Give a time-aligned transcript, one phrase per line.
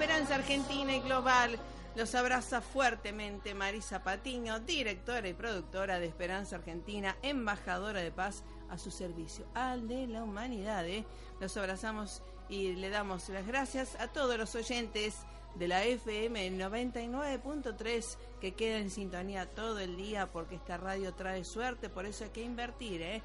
[0.00, 1.58] Esperanza Argentina y Global.
[1.94, 8.78] Los abraza fuertemente Marisa Patiño, directora y productora de Esperanza Argentina, embajadora de paz a
[8.78, 10.88] su servicio, al de la humanidad.
[10.88, 11.04] ¿eh?
[11.38, 15.16] Los abrazamos y le damos las gracias a todos los oyentes
[15.56, 21.44] de la FM 99.3 que quedan en sintonía todo el día porque esta radio trae
[21.44, 23.02] suerte, por eso hay que invertir.
[23.02, 23.22] ¿eh?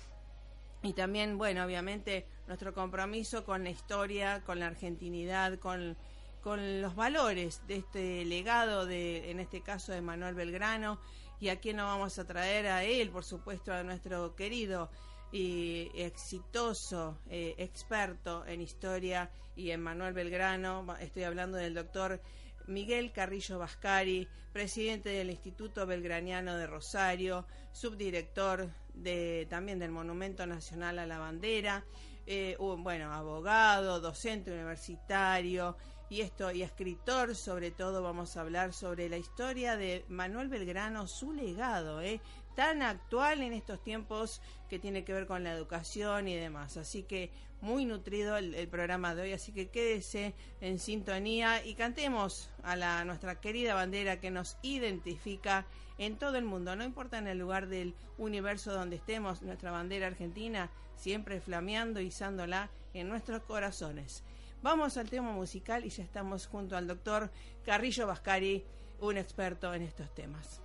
[0.84, 5.96] Y también, bueno, obviamente, nuestro compromiso con la historia, con la argentinidad, con,
[6.44, 11.00] con los valores de este legado, de, en este caso, de Manuel Belgrano.
[11.40, 14.90] Y aquí nos vamos a traer a él, por supuesto, a nuestro querido
[15.31, 20.86] y exitoso eh, experto en historia y en Manuel Belgrano.
[21.00, 22.20] Estoy hablando del doctor
[22.68, 31.00] Miguel Carrillo Vascari, presidente del Instituto Belgraniano de Rosario, subdirector de, también del Monumento Nacional
[31.00, 31.86] a la Bandera,
[32.25, 35.78] eh, bueno, abogado, docente universitario
[36.09, 41.08] y esto y escritor, sobre todo vamos a hablar sobre la historia de Manuel Belgrano,
[41.08, 42.22] su legado, ¿eh?
[42.56, 46.78] tan actual en estos tiempos que tiene que ver con la educación y demás.
[46.78, 47.31] Así que
[47.62, 53.04] muy nutrido el, programa de hoy, así que quédese en sintonía y cantemos a la
[53.06, 55.66] nuestra querida bandera que nos identifica
[55.98, 60.08] en todo el mundo, no importa en el lugar del universo donde estemos, nuestra bandera
[60.08, 64.24] argentina siempre flameando izándola en nuestros corazones.
[64.62, 67.32] Vamos al tema musical y ya estamos junto al doctor
[67.64, 68.66] Carrillo Vascari,
[69.00, 70.65] un experto en estos temas.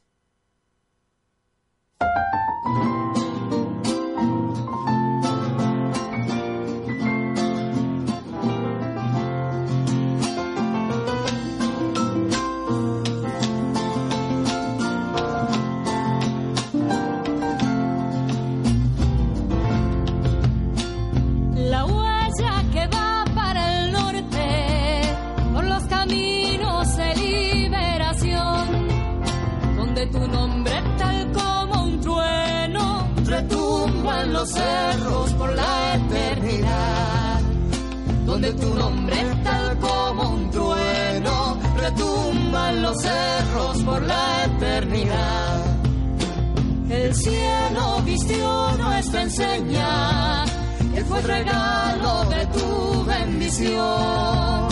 [51.23, 54.67] Regalo de tu bendición.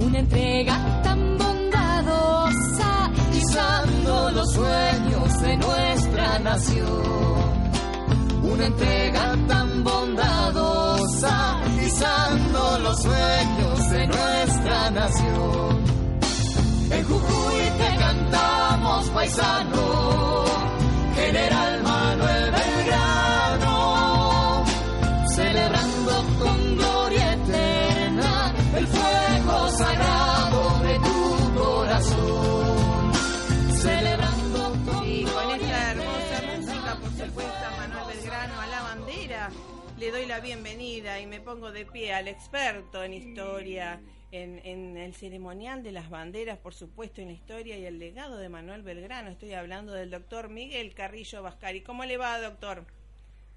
[0.00, 7.42] Una entrega tan bondadosa, izando los sueños de nuestra nación.
[8.42, 15.82] Una entrega tan bondadosa, izando los sueños de nuestra nación.
[16.90, 20.44] En Jujuy te cantamos paisano,
[21.14, 21.71] General
[40.02, 44.00] le doy la bienvenida y me pongo de pie al experto en historia,
[44.32, 48.48] en, el ceremonial de las banderas, por supuesto, en la historia y el legado de
[48.48, 49.30] Manuel Belgrano.
[49.30, 51.82] Estoy hablando del doctor Miguel Carrillo Vascari.
[51.82, 52.82] ¿Cómo le va, doctor?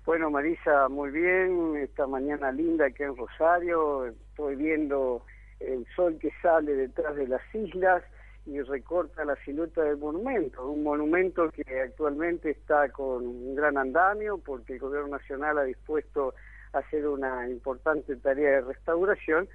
[0.05, 1.77] Bueno, Marisa, muy bien.
[1.77, 4.05] Esta mañana linda aquí en Rosario.
[4.05, 5.25] Estoy viendo
[5.59, 8.03] el sol que sale detrás de las islas
[8.45, 10.69] y recorta la silueta del monumento.
[10.69, 16.35] Un monumento que actualmente está con un gran andamio porque el Gobierno Nacional ha dispuesto
[16.73, 19.47] a hacer una importante tarea de restauración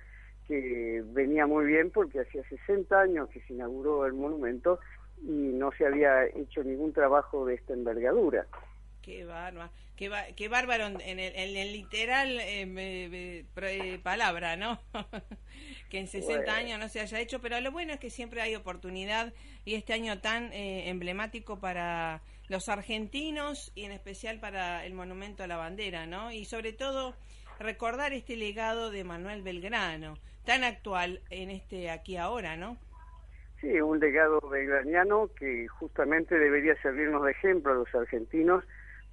[0.49, 4.81] que venía muy bien porque hacía 60 años que se inauguró el monumento
[5.23, 8.47] y no se había hecho ningún trabajo de esta envergadura.
[9.03, 13.45] Qué bárbaro, qué, qué bárbaro en el, en el literal eh,
[14.03, 14.81] palabra, ¿no?
[15.91, 16.53] que en 60 Bueno.
[16.53, 19.35] años no se haya hecho, pero lo bueno es que siempre hay oportunidad
[19.65, 25.43] y este año tan eh, emblemático para los argentinos y en especial para el monumento
[25.43, 26.33] a la bandera, ¿no?
[26.33, 27.15] Y sobre todo
[27.59, 32.79] recordar este legado de Manuel Belgrano, tan actual en este aquí ahora, ¿no?
[33.61, 38.65] Sí, un legado belgraniano que justamente debería servirnos de ejemplo a los argentinos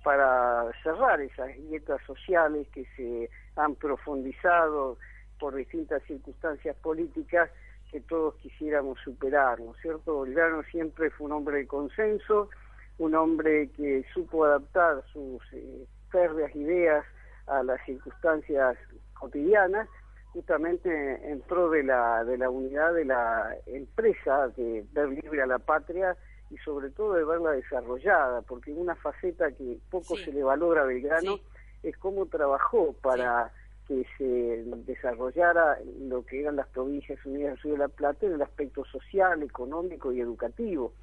[0.04, 4.98] para cerrar esas grietas sociales que se han profundizado
[5.40, 7.50] por distintas circunstancias políticas
[7.92, 10.22] que todos quisiéramos superar, ¿no es cierto?
[10.22, 12.50] Belgrano siempre fue un hombre de consenso,
[12.98, 17.06] un hombre que supo adaptar sus eh, férreas ideas
[17.48, 18.78] a las circunstancias
[19.18, 19.88] cotidianas
[20.34, 20.90] justamente
[21.32, 25.58] en pro de la, de la unidad de la empresa, de ver libre a la
[25.58, 26.16] patria
[26.50, 30.26] y sobre todo de verla desarrollada, porque una faceta que poco Sí.
[30.26, 31.44] se le valora a Belgrano Sí.
[31.84, 33.52] es cómo trabajó para
[33.88, 38.34] que se desarrollara lo que eran las provincias unidas del sur de la Plata en
[38.34, 40.94] el aspecto social, económico y educativo.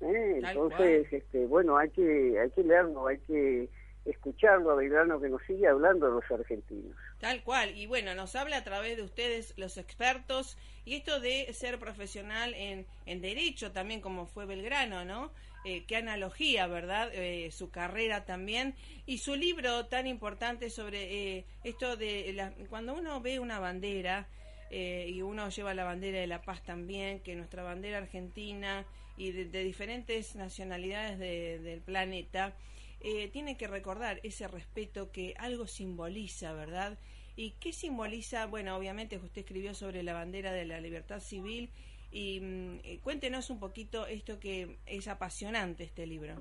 [0.00, 0.40] ¿eh?
[0.42, 3.68] Entonces, este, bueno, hay que, hay que leerlo, hay que
[4.04, 6.96] escucharlo a Belgrano que nos sigue hablando a los argentinos.
[7.20, 11.50] Tal cual, y bueno, nos habla a través de ustedes, los expertos, y esto de
[11.54, 15.30] ser profesional en, en derecho también, como fue Belgrano, ¿no?
[15.66, 17.10] Eh, qué analogía, ¿verdad?
[17.14, 18.74] Eh, su carrera también,
[19.06, 24.28] y su libro tan importante sobre eh, esto de la- cuando uno ve una bandera,
[24.70, 28.84] eh, y uno lleva la bandera de la paz también, que nuestra bandera argentina
[29.16, 32.54] y de, diferentes nacionalidades de- del planeta,
[33.00, 36.98] eh, tiene que recordar ese respeto que algo simboliza, ¿verdad?
[37.36, 38.46] ¿Y qué simboliza?
[38.46, 41.70] Bueno, obviamente usted escribió sobre la bandera de la libertad civil
[42.14, 46.34] y mm, eh, cuéntenos un poquito esto que es apasionante este libro.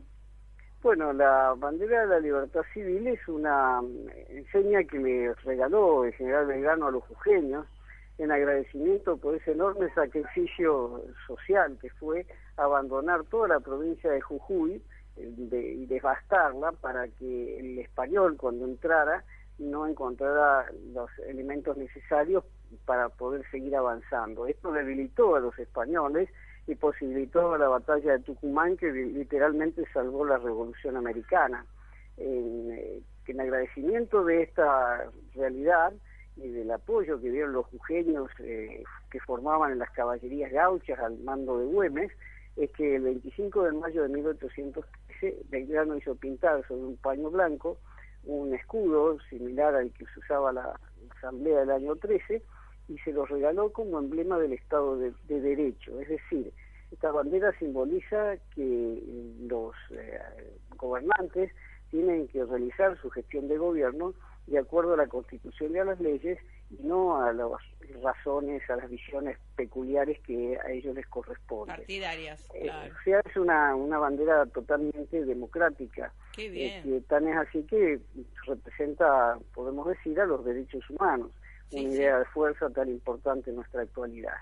[0.83, 6.13] Bueno, la bandera de la libertad civil es una mm, enseña que le regaló el
[6.13, 7.65] general Belgrano a los jujeños
[8.19, 12.27] en agradecimiento por ese enorme sacrificio social que fue
[12.57, 14.73] abandonar toda la provincia de Jujuy
[15.17, 19.23] eh, de- y devastarla para que el español cuando entrara
[19.57, 22.43] no encontrara los elementos necesarios
[22.85, 24.47] para poder seguir avanzando.
[24.47, 26.29] Esto debilitó a los españoles
[26.67, 31.65] y posibilitó la batalla de Tucumán que li- literalmente salvó la revolución americana.
[32.17, 35.93] En, eh, en agradecimiento de esta realidad
[36.35, 41.17] y del apoyo que dieron los jujeños eh, que formaban en las caballerías gauchas al
[41.19, 42.11] mando de Güemes,
[42.55, 47.77] es que el 25 de mayo de 1813 Belgrano hizo pintar sobre un paño blanco
[48.25, 50.79] un escudo similar al que se usaba la
[51.17, 52.41] Asamblea del año 13
[52.93, 55.99] y se lo regaló como emblema del Estado de, de Derecho.
[55.99, 56.51] Es decir,
[56.91, 59.01] esta bandera simboliza que
[59.47, 60.19] los eh,
[60.77, 61.51] gobernantes
[61.89, 64.13] tienen que realizar su gestión de gobierno
[64.47, 66.37] de acuerdo a la Constitución y a las leyes
[66.69, 67.47] y no a las
[68.03, 71.75] razones, a las visiones peculiares que a ellos les corresponden.
[71.77, 72.93] Partidarias, Eh, claro.
[72.93, 76.11] o sea, es una, una bandera totalmente democrática.
[76.35, 76.83] Qué Eh, bien.
[76.83, 77.99] que tan es así que
[78.45, 81.31] representa, podemos decir, a los derechos humanos,
[81.69, 81.95] Sí, una sí.
[81.95, 84.35] idea de fuerza tan importante en nuestra actualidad.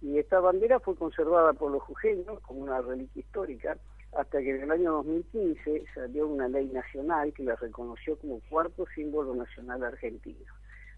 [0.00, 3.78] Y esta bandera fue conservada por los jujeños como una reliquia histórica
[4.12, 8.86] hasta que en el año 2015 salió una ley nacional que la reconoció como cuarto
[8.94, 10.52] símbolo nacional argentino.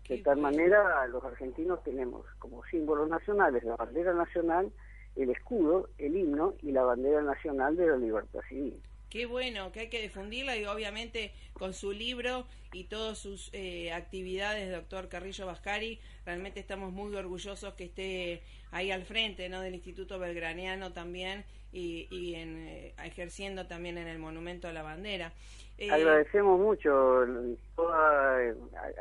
[0.09, 0.57] De Qué tal bueno.
[0.57, 4.71] manera, los argentinos tenemos como símbolos nacionales la bandera nacional,
[5.17, 8.81] el escudo, el himno y la bandera nacional de la libertad civil.
[9.11, 13.93] Qué bueno, que hay que difundirla y obviamente con su libro y todas sus eh,
[13.93, 19.61] actividades, doctor Carrillo Bascari, realmente estamos muy orgullosos que esté ahí al frente ¿no?
[19.61, 24.83] del Instituto Belgraniano también y, y en, eh, ejerciendo también en el Monumento a la
[24.83, 25.33] Bandera.
[25.79, 27.27] Eh, Agradecemos mucho
[27.75, 28.55] toda eh,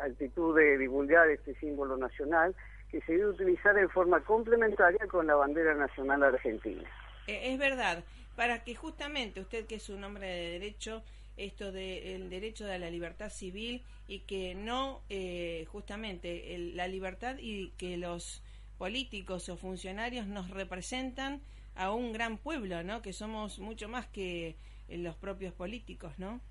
[0.03, 2.53] actitud de divulgar este símbolo nacional
[2.91, 6.83] que se debe utilizar en forma complementaria con la bandera nacional argentina.
[7.27, 8.03] Es verdad,
[8.35, 11.03] para que justamente usted que es un hombre de derecho,
[11.37, 17.37] esto del derecho de la libertad civil y que no eh, justamente el- la libertad
[17.39, 18.41] y que los
[18.77, 21.41] políticos o funcionarios nos representan
[21.75, 23.01] a un gran pueblo, ¿no?
[23.01, 26.41] Que somos mucho más que eh, los propios políticos, ¿no?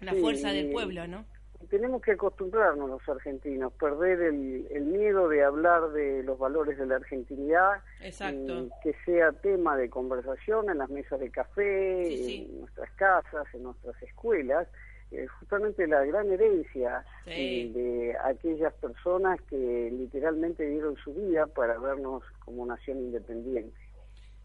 [0.00, 1.24] La Sí, fuerza del y- pueblo, ¿no?
[1.70, 6.86] Tenemos que acostumbrarnos los argentinos, perder el, el miedo de hablar de los valores de
[6.86, 8.52] la argentinidad, Exacto.
[8.64, 12.48] y que sea tema de conversación en las mesas de café, Sí, sí.
[12.50, 14.68] en nuestras casas, en nuestras escuelas,
[15.10, 17.30] eh, justamente la gran herencia Sí.
[17.30, 23.76] eh, de aquellas personas que literalmente dieron su vida para vernos como nación independiente.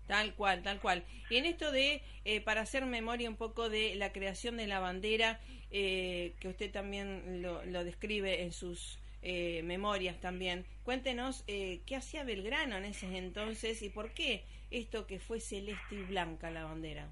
[0.07, 1.03] Tal cual, tal cual.
[1.29, 4.79] Y en esto de, eh, para hacer memoria un poco de la creación de la
[4.79, 11.81] bandera, eh, que usted también lo, lo describe en sus eh, memorias también, cuéntenos eh,
[11.85, 16.51] qué hacía Belgrano en ese entonces y por qué esto que fue celeste y blanca
[16.51, 17.09] la bandera.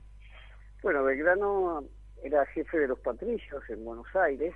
[0.84, 1.84] Bueno, Belgrano
[2.24, 4.54] era jefe de los patricios en Buenos Aires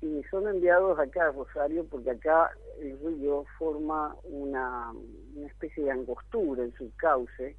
[0.00, 2.50] y son enviados acá a Rosario porque acá
[2.80, 4.92] el río forma una,
[5.34, 7.56] una especie de angostura en su cauce,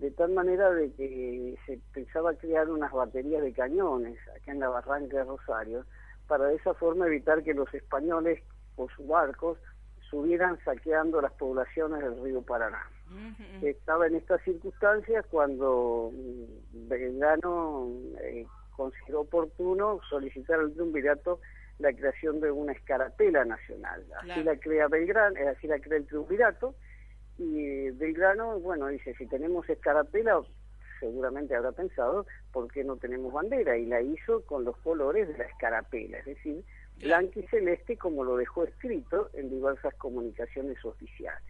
[0.00, 4.68] de tal manera de que se pensaba crear unas baterías de cañones acá en la
[4.68, 5.84] barranca de Rosario
[6.26, 8.42] para de esa forma evitar que los españoles
[8.76, 9.58] con sus barcos
[10.08, 12.82] subieran saqueando las poblaciones del río Paraná
[13.62, 17.88] estaba en estas circunstancias cuando mm, Belgrano
[18.22, 21.40] eh, consideró oportuno solicitar al triunvirato
[21.78, 24.04] la creación de una escarapela nacional.
[24.18, 24.44] Así Claro.
[24.44, 26.74] la crea Belgrano, eh, así la crea el triunvirato
[27.40, 30.42] y Belgrano, bueno, dice, si tenemos escarapela,
[31.00, 33.78] seguramente habrá pensado, ¿por qué no tenemos bandera?
[33.78, 36.62] Y la hizo con los colores de la escarapela, es decir,
[36.98, 41.42] blanca y celeste como lo dejó escrito en diversas comunicaciones oficiales.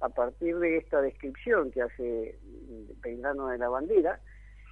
[0.00, 4.18] A partir de esta descripción que hace mm, Belgrano de la bandera,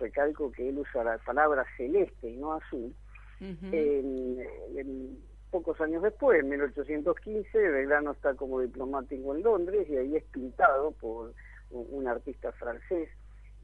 [0.01, 2.93] recalco que él usa la palabra celeste y no azul,
[3.41, 10.25] en pocos años después, en 1815, Belgrano está como diplomático en Londres y ahí es
[10.25, 11.33] pintado por
[11.71, 13.09] un, artista francés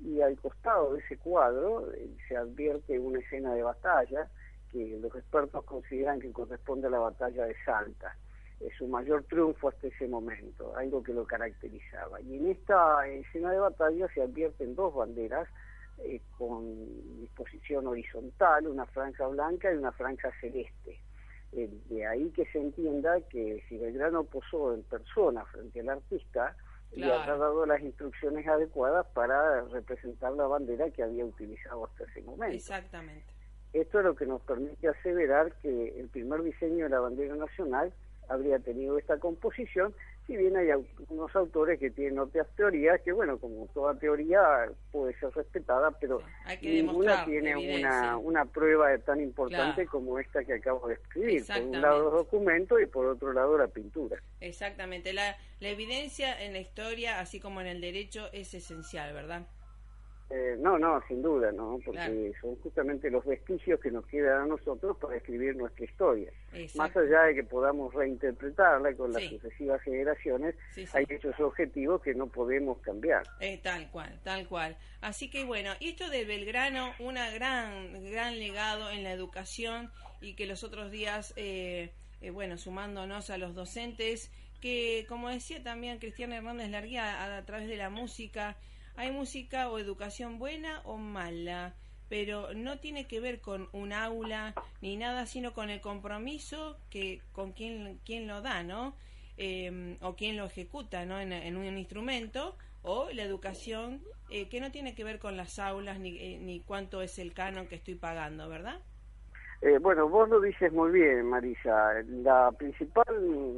[0.01, 4.29] y al costado de ese cuadro eh, se advierte una escena de batalla
[4.71, 8.17] que los expertos consideran que corresponde a la batalla de Salta.
[8.61, 12.21] Es su mayor triunfo hasta ese momento, algo que lo caracterizaba.
[12.21, 15.49] Y en esta escena de batalla se advierten dos banderas
[15.99, 20.84] eh, con disposición horizontal, una franja blanca y una franja celeste.
[21.57, 26.57] Eh, de ahí que se entienda que si Belgrano posó en persona frente al artista,
[26.93, 27.21] le Claro.
[27.23, 32.57] habrá dado las instrucciones adecuadas para representar la bandera que había utilizado hasta ese momento.
[32.57, 33.25] Exactamente.
[33.73, 37.93] Esto es lo que nos permite aseverar que el primer diseño de la bandera nacional
[38.29, 39.95] habría tenido esta composición,
[40.27, 44.41] si bien hay algunos autores que tienen otras teorías, que bueno, como toda teoría
[44.91, 46.21] puede ser respetada, pero
[46.61, 47.89] Sí, ninguna tiene evidencia.
[47.91, 49.91] una, una prueba tan importante Claro.
[49.91, 51.45] como esta que acabo de escribir.
[51.47, 54.17] Por un lado los documentos y por otro lado la pintura.
[54.41, 55.13] Exactamente.
[55.13, 59.47] La, la evidencia en la historia, así como en el derecho, es esencial, ¿verdad?
[60.37, 61.79] Eh, no, no, sin duda, ¿no?
[61.85, 62.15] Porque Claro.
[62.41, 66.33] son justamente los vestigios que nos quedan a nosotros para escribir nuestra historia.
[66.75, 69.29] Más allá de que podamos reinterpretarla con las Sí.
[69.29, 70.93] sucesivas generaciones, Sí, sí.
[70.97, 73.23] hay hechos objetivos que no podemos cambiar.
[73.39, 74.77] Eh, tal cual, tal cual.
[75.03, 80.47] Así que bueno, esto de Belgrano, una gran, gran legado en la educación y que
[80.47, 86.39] los otros días, eh, eh, bueno, sumándonos a los docentes, que como decía también Cristiana
[86.39, 88.57] Hernández Larguía a, a través de la música,
[88.97, 91.75] hay música o educación buena o mala,
[92.09, 97.21] pero no tiene que ver con un aula ni nada, sino con el compromiso que
[97.33, 97.99] con quien,
[98.29, 98.95] lo da, ¿no?
[99.37, 101.21] Eh, o quien lo ejecuta, ¿no?
[101.21, 105.99] En, un instrumento o la educación eh, que no tiene que ver con las aulas
[105.99, 108.81] ni, eh, ni cuánto es el canon que estoy pagando, ¿verdad?
[109.81, 111.95] bueno, vos lo dices muy bien, Marisa.
[112.23, 113.07] La principal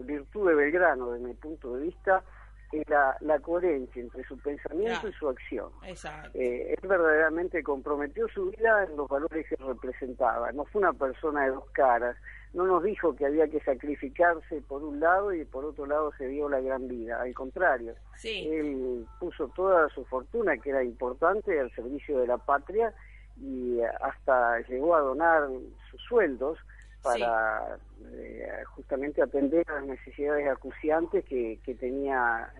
[0.05, 2.23] virtud de Belgrano, desde mi punto de vista,
[2.89, 5.71] la, la coherencia entre su pensamiento y su acción.
[6.35, 10.53] Eh, él verdaderamente comprometió su vida en los valores que representaba.
[10.53, 12.17] No fue una persona de dos caras.
[12.53, 16.27] No nos dijo que había que sacrificarse por un lado y por otro lado se
[16.29, 17.21] dio la gran vida.
[17.21, 17.95] Al contrario,
[18.25, 22.93] él puso toda su fortuna, que era importante, al servicio de la patria
[23.39, 25.49] y hasta llegó a donar
[25.91, 26.59] sus sueldos
[27.03, 32.53] para eh, justamente atender a las necesidades acuciantes que, que tenía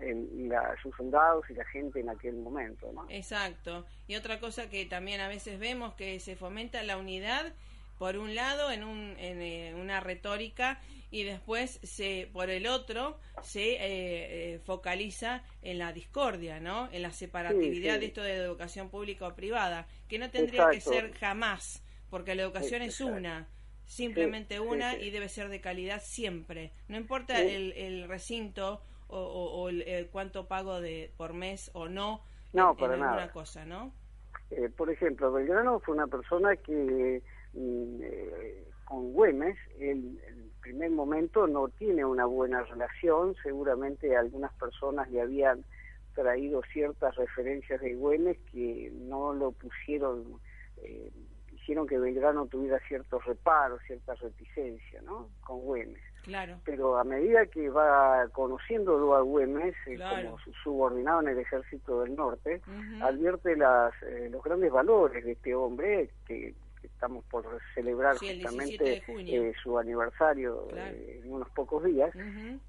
[0.81, 2.91] sus soldados y la gente en aquel momento.
[2.91, 3.05] ¿no?
[3.09, 3.85] Exacto.
[4.07, 7.53] Y otra cosa que también a veces vemos que se fomenta la unidad
[7.97, 10.79] por un lado en, un, en eh, una retórica
[11.09, 16.89] y después se por el otro se eh, focaliza en la discordia, ¿no?
[16.91, 21.13] En la separatividad de esto de educación pública o privada, que no tendría que ser
[21.13, 23.47] jamás, porque la educación es una
[23.87, 26.73] simplemente una y debe ser de calidad siempre.
[26.87, 32.21] No importa el, el, recinto o, el, cuánto pago de por mes o no,
[32.53, 33.31] no en, para nada.
[33.31, 33.93] cosa, ¿no?
[34.51, 37.21] Eh, por ejemplo, Belgrano fue una persona que
[37.53, 44.53] mm, eh, con Güemes, en el primer momento no tiene una buena relación, seguramente algunas
[44.53, 45.63] personas le habían
[46.13, 50.39] traído ciertas referencias de Güemes que no lo pusieron
[50.77, 51.11] eh,
[51.67, 55.27] hicieron que Belgrano tuviera ciertos reparos, cierta reticencia, ¿no?
[55.41, 56.01] Con Güemes.
[56.23, 56.61] Claro.
[56.63, 62.03] Pero a medida que va conociendo a Güemes eh, como su subordinado en el ejército
[62.03, 62.61] del norte,
[63.01, 69.53] advierte las, eh, los grandes valores de este hombre que, estamos por celebrar justamente eh,
[69.61, 72.11] su aniversario en unos pocos días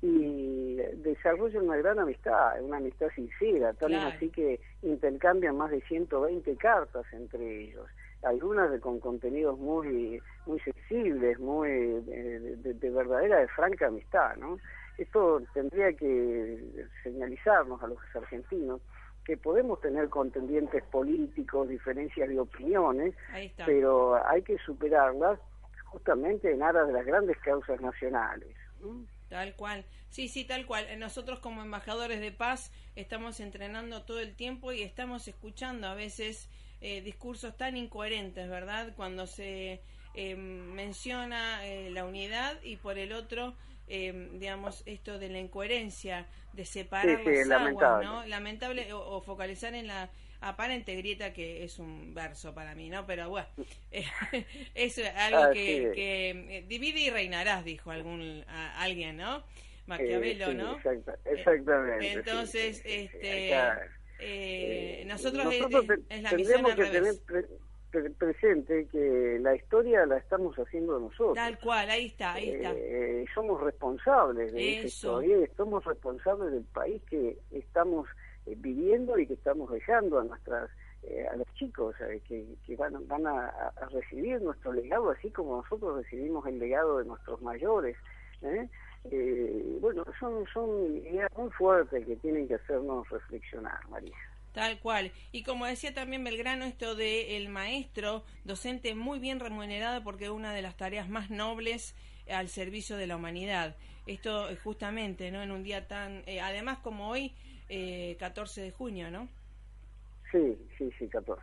[0.03, 6.57] y desarrolla una gran amistad, una amistad sincera, tal así que intercambian más de 120
[6.57, 7.87] cartas entre ellos
[8.23, 14.59] algunas con contenidos muy muy sensibles, muy de, verdadera, de franca amistad, ¿no?
[14.97, 18.81] Esto tendría que señalizarnos a los argentinos
[19.25, 23.15] que podemos tener contendientes políticos, diferencias de opiniones,
[23.67, 25.39] pero hay que superarlas
[25.85, 28.57] justamente en aras de las grandes causas nacionales.
[29.29, 30.87] Tal cual, sí, sí, tal cual.
[30.99, 36.49] Nosotros como embajadores de paz estamos entrenando todo el tiempo y estamos escuchando a veces
[36.81, 38.93] eh, discursos tan incoherentes, ¿verdad?
[38.95, 39.81] Cuando se
[40.15, 43.55] eh, menciona eh, la unidad y por el otro,
[43.89, 48.27] digamos, esto de la incoherencia, de separar las aguas, ¿no?
[48.27, 50.11] Lamentable, o, focalizar en la
[50.43, 53.07] aparente grieta que es un verso para mí, ¿no?
[53.07, 53.49] Pero bueno,
[54.75, 58.45] es algo que, divide y reinarás, dijo algún
[58.77, 59.43] alguien, ¿no?
[59.87, 60.79] Maquiavelo, ¿no?
[61.25, 62.13] exactamente.
[62.13, 63.55] Entonces, este
[64.19, 65.47] eh, nosotros,
[66.09, 71.35] tendríamos que tener presente que la historia la estamos haciendo nosotros.
[71.35, 72.73] Tal cual, ahí está, ahí está.
[72.75, 78.09] Eh, somos responsables de esa historia, somos responsables del país que estamos
[78.47, 80.71] eh, viviendo y que estamos dejando a nuestras
[81.33, 81.95] a los chicos
[82.27, 87.07] que, que, van, van a, recibir nuestro legado así como nosotros recibimos el legado de
[87.07, 87.97] nuestros mayores.
[88.43, 88.69] ¿eh?
[89.05, 94.17] Eh, bueno, son, son ideas muy fuertes que tienen que hacernos reflexionar, María.
[94.53, 95.13] Tal cual.
[95.31, 100.31] Y como decía también Belgrano, esto de el maestro, docente muy bien remunerado porque es
[100.31, 101.95] una de las tareas más nobles
[102.29, 103.77] al servicio de la humanidad.
[104.07, 105.43] Esto justamente, ¿no?
[105.43, 107.35] En un día tan, eh, además como hoy,
[107.69, 109.29] eh, 14 de junio, ¿no?
[110.33, 111.43] Sí, sí, sí, 14.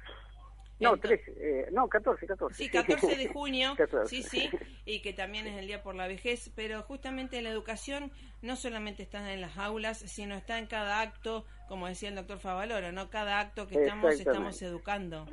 [0.79, 2.63] No, 13, eh, no, 14, 14.
[2.63, 3.75] Sí, 14 de junio,
[4.07, 4.49] sí, sí,
[4.85, 8.11] y que también es el Día por la Vejez, pero justamente la educación
[8.41, 12.39] no solamente está en las aulas, sino está en cada acto, como decía el doctor
[12.39, 13.09] Favaloro, ¿no?
[13.09, 15.27] Cada acto que estamos, estamos educando.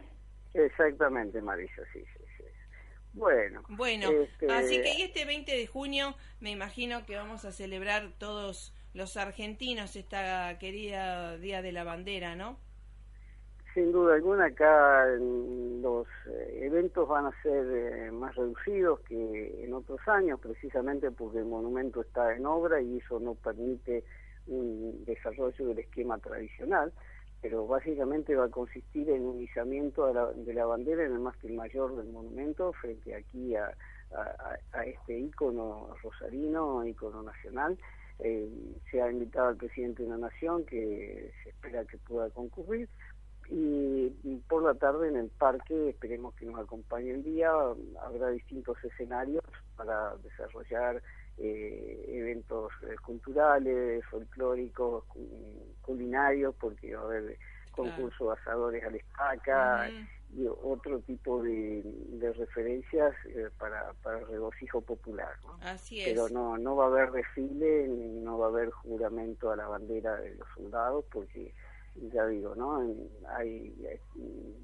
[0.54, 2.44] Exactamente, Marisa, sí, sí, sí.
[3.14, 3.62] Bueno.
[3.68, 8.12] Bueno, este, así que y este 20 de junio me imagino que vamos a celebrar
[8.18, 12.58] todos los argentinos esta querida Día de la Bandera, ¿no?
[13.74, 19.72] Sin duda alguna, acá los eh, eventos van a ser eh, más reducidos que en
[19.72, 24.04] otros años, precisamente porque el monumento está en obra y eso no permite
[24.46, 26.92] un desarrollo del esquema tradicional,
[27.40, 31.96] pero básicamente va a consistir en un izamiento de la, bandera en el mástil mayor
[31.96, 33.72] del monumento frente aquí a,
[34.84, 37.78] este ícono rosarino, ícono nacional.
[38.18, 38.46] Eh,
[38.90, 42.88] se ha invitado al presidente de la Nación que se espera que pueda concurrir
[43.54, 47.50] y por la tarde en el parque esperemos que nos acompañe el día.
[48.00, 49.44] Habrá distintos escenarios
[49.76, 51.02] para desarrollar
[51.38, 55.04] eh, eventos eh, culturales folclóricos
[55.80, 57.38] culinarios porque va a haber
[57.72, 59.90] concurso de asadores a la estaca
[60.34, 61.82] y otro tipo de,
[62.36, 66.08] referencias eh, para, para el regocijo popular Así es.
[66.08, 70.16] pero no no va a haber desfile no va a haber juramento a la bandera
[70.16, 71.54] de los soldados porque
[71.94, 72.80] ya digo, ¿no?
[73.36, 73.74] Hay,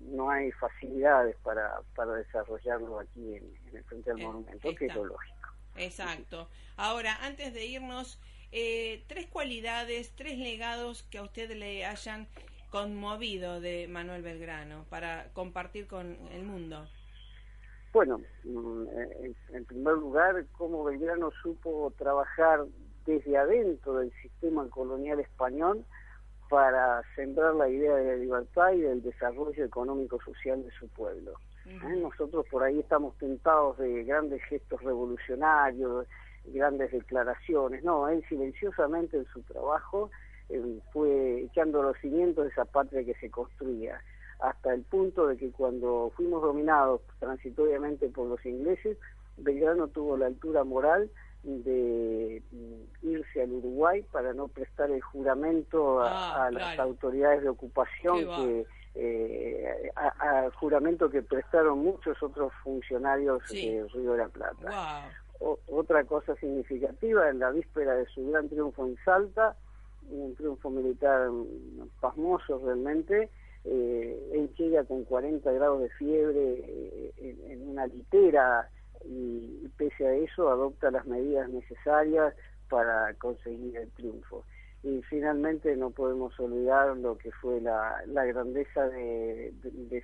[0.07, 4.95] no hay facilidades para, para desarrollarlo aquí en, el frente del eh, monumento, que es
[4.95, 5.49] lo lógico.
[5.77, 6.49] Exacto.
[6.77, 12.27] Ahora, antes de irnos, eh, tres cualidades, tres legados que a usted le hayan
[12.71, 16.87] conmovido de Manuel Belgrano para compartir con el mundo.
[17.93, 22.65] Bueno, mm, eh, en primer lugar, cómo Belgrano supo trabajar
[23.07, 25.85] desde adentro del sistema colonial español
[26.49, 31.33] para sembrar la idea de la libertad y del desarrollo económico-social de su pueblo.
[31.67, 31.97] ¿Eh?
[32.01, 36.07] Nosotros por ahí estamos tentados de grandes gestos revolucionarios,
[36.47, 37.85] grandes declaraciones.
[37.85, 40.11] No, él silenciosamente en su trabajo
[40.49, 44.01] eh, fue echando los cimientos de esa patria que se construía,
[44.41, 48.97] hasta el punto de que cuando fuimos dominados transitoriamente por los ingleses,
[49.37, 51.11] Belgrano tuvo la altura moral
[51.43, 52.43] de
[53.03, 58.67] irse al Uruguay para no prestar el juramento a, ah, las autoridades de ocupación que
[58.95, 65.09] eh, al juramento que prestaron muchos otros funcionarios de Río de la Plata.
[65.69, 69.57] otra cosa significativa, en la víspera de su gran triunfo en Salta,
[70.11, 71.29] un triunfo militar
[72.01, 73.31] pasmoso realmente,
[73.65, 78.69] eh, él llega con 40 grados de fiebre eh, en, en, una litera
[79.05, 82.35] y, pese a eso adopta las medidas necesarias
[82.69, 84.45] para conseguir el triunfo.
[84.83, 89.53] Y finalmente no podemos olvidar lo que fue la, la grandeza de,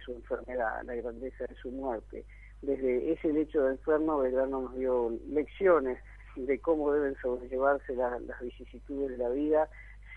[0.05, 2.25] su enfermedad, la grandeza de su muerte.
[2.63, 5.99] Desde ese lecho de enfermo, Belgrano nos dio lecciones
[6.37, 9.69] de cómo deben sobrellevarse las vicisitudes de la vida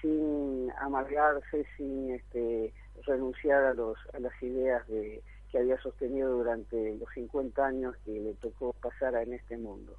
[0.01, 2.73] sin amargarse, sin este,
[3.05, 8.11] renunciar a, los, a las ideas de, que había sostenido durante los 50 años que
[8.11, 9.97] le tocó pasar en este mundo.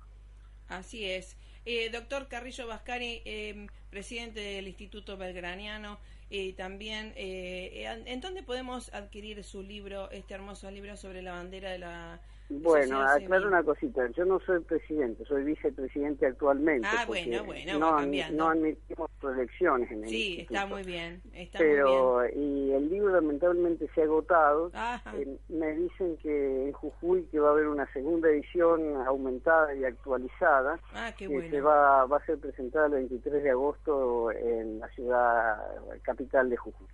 [0.69, 1.37] Así es.
[1.65, 5.99] Eh, doctor Carrillo Vascari, eh, presidente del Instituto Belgraniano,
[6.31, 11.71] y también, eh, ¿en dónde podemos adquirir su libro, este hermoso libro sobre la bandera
[11.71, 14.09] de la bueno, aclaro una cosita.
[14.17, 16.89] Yo no soy presidente, soy vicepresidente actualmente.
[16.91, 21.21] Ah, bueno, bueno, no, no admitimos elecciones en el Sí, está muy bien.
[21.35, 24.71] Está Pero, y el libro lamentablemente se ha agotado.
[25.15, 29.85] Eh, me dicen que en Jujuy que va a haber una segunda edición aumentada y
[29.85, 30.79] actualizada.
[30.95, 34.89] Ah, qué que se va, va a ser presentada el 23 de agosto en la
[34.89, 35.59] ciudad
[36.03, 36.87] capital de Jujuy.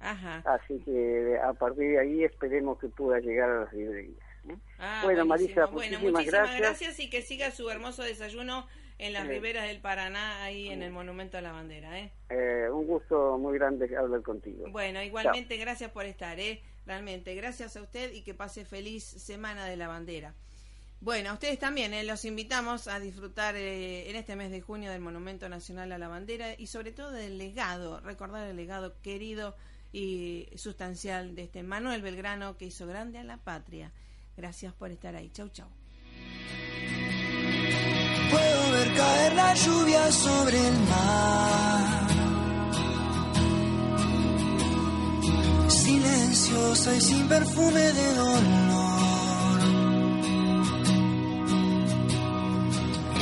[0.00, 0.42] Ajá.
[0.46, 4.31] Así que a partir de ahí esperemos que pueda llegar a las librerías.
[4.78, 6.98] Ah, bueno, Marisa, muchísimas, gracias.
[7.00, 8.66] y que siga su hermoso desayuno
[8.98, 11.98] en las riberas del Paraná, ahí en el Monumento a la Bandera.
[11.98, 12.12] ¿eh?
[12.30, 12.68] ¿eh?
[12.70, 14.66] un gusto muy grande hablar contigo.
[14.70, 16.62] Bueno, igualmente gracias por estar, ¿eh?
[16.86, 17.34] realmente.
[17.34, 20.34] Gracias a usted y que pase feliz Semana de la Bandera.
[21.02, 22.04] Bueno, a ustedes también ¿eh?
[22.04, 26.06] los invitamos a disfrutar eh, en este mes de junio del Monumento Nacional a la
[26.06, 29.56] Bandera y sobre todo del legado, recordar el legado querido
[29.92, 33.90] y sustancial de este Manuel Belgrano que hizo grande a la patria.
[34.36, 35.30] Gracias por estar ahí.
[35.30, 35.68] Chau, chau.
[38.30, 42.08] Puedo ver caer la lluvia sobre el mar.
[45.68, 48.82] Silenciosa y sin perfume de dolor.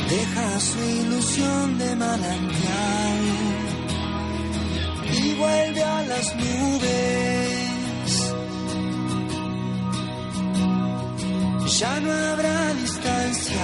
[0.09, 3.19] Deja su ilusión de manantial
[5.13, 7.20] y vuelve a las nubes
[11.81, 13.59] ya no habrá distancias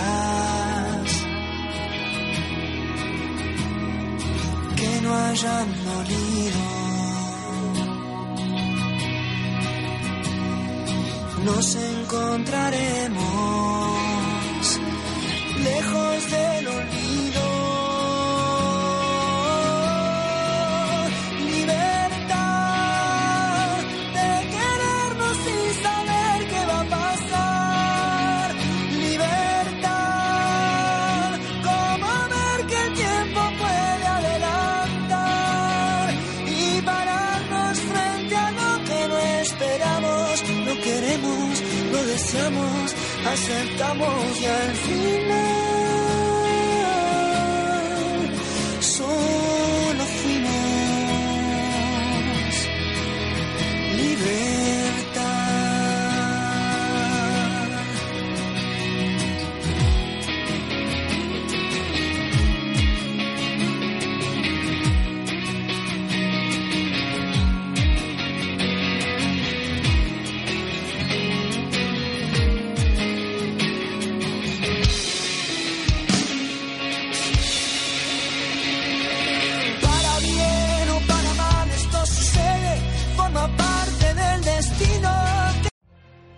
[4.75, 6.63] que no hayan dolido.
[11.45, 13.36] Nos encontraremos
[43.57, 45.46] aceptamos y al final